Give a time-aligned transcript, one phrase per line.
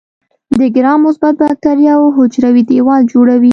[0.59, 3.49] د ګرام مثبت باکتریاوو حجروي دیوال جوړوي.